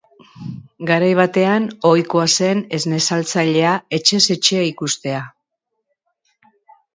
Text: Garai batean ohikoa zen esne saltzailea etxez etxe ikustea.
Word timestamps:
Garai 0.91 1.09
batean 1.19 1.67
ohikoa 1.89 2.23
zen 2.37 2.63
esne 2.77 2.99
saltzailea 3.09 3.75
etxez 3.99 4.23
etxe 4.37 4.63
ikustea. 4.71 5.21